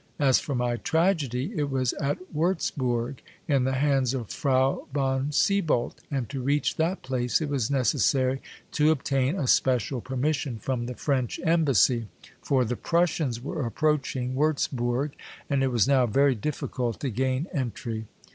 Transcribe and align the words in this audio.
As 0.17 0.39
for 0.39 0.55
my 0.55 0.77
tragedy, 0.77 1.53
it 1.55 1.69
was 1.69 1.93
at 2.01 2.17
Wurtzbourg, 2.33 3.21
in 3.47 3.65
the 3.65 3.73
hands 3.73 4.15
of 4.15 4.31
Frau 4.31 4.87
von 4.91 5.29
Sieboldt, 5.29 6.01
and 6.09 6.27
to 6.27 6.41
reach 6.41 6.77
that 6.77 7.03
place 7.03 7.39
it 7.39 7.49
was 7.49 7.69
necessary 7.69 8.41
to 8.71 8.89
obtain 8.89 9.35
a 9.37 9.45
special 9.45 10.01
permission 10.01 10.57
from 10.57 10.87
the 10.87 10.95
French 10.95 11.39
Embassy, 11.43 12.07
for 12.41 12.65
the 12.65 12.75
Prussians 12.75 13.43
were 13.43 13.63
approaching 13.63 14.33
Wurtzbourg, 14.33 15.11
and 15.51 15.61
it 15.61 15.67
was 15.71 15.87
now 15.87 16.07
very 16.07 16.33
difficult 16.33 16.99
to 17.01 17.11
gain 17.11 17.45
entry. 17.53 18.07